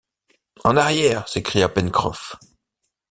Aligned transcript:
En 0.63 0.77
arrière! 0.77 1.29
s’écria 1.29 1.69
Pencroff. 1.69 2.35